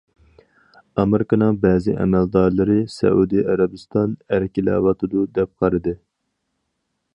[1.01, 5.97] ئامېرىكىنىڭ بەزى ئەمەلدارلىرى سەئۇدى ئەرەبىستان« ئەركىلەۋاتىدۇ»، دەپ قارىدى.